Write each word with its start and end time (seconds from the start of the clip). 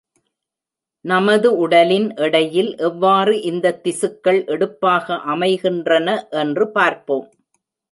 நமது 1.05 1.49
உடலின் 1.57 2.07
எடையில் 2.17 2.71
எவ்வாறு 2.79 3.35
இந்த 3.41 3.75
திசுக்கள் 3.83 4.41
எடுப்பாக 4.47 5.19
அமைகின்றன 5.33 6.17
என்று 6.29 6.67
பார்ப்போம். 6.71 7.27